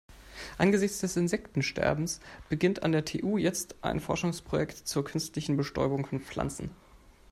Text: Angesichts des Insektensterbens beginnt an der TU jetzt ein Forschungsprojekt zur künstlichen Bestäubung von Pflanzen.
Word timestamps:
Angesichts 0.57 1.01
des 1.01 1.15
Insektensterbens 1.15 2.21
beginnt 2.49 2.81
an 2.81 2.91
der 2.91 3.05
TU 3.05 3.37
jetzt 3.37 3.75
ein 3.83 3.99
Forschungsprojekt 3.99 4.87
zur 4.87 5.03
künstlichen 5.05 5.57
Bestäubung 5.57 6.07
von 6.07 6.19
Pflanzen. 6.21 6.71